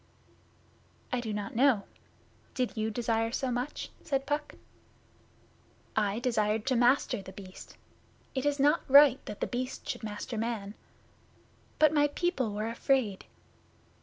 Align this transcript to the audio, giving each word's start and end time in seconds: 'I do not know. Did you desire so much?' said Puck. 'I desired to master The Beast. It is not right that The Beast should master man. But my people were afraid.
'I 1.13 1.19
do 1.19 1.31
not 1.31 1.55
know. 1.55 1.83
Did 2.55 2.75
you 2.75 2.89
desire 2.89 3.31
so 3.31 3.51
much?' 3.51 3.91
said 4.03 4.25
Puck. 4.25 4.55
'I 5.95 6.17
desired 6.17 6.65
to 6.65 6.75
master 6.75 7.21
The 7.21 7.31
Beast. 7.31 7.77
It 8.33 8.43
is 8.43 8.59
not 8.59 8.81
right 8.89 9.23
that 9.27 9.41
The 9.41 9.45
Beast 9.45 9.87
should 9.87 10.01
master 10.01 10.39
man. 10.39 10.73
But 11.77 11.93
my 11.93 12.07
people 12.07 12.51
were 12.51 12.67
afraid. 12.67 13.25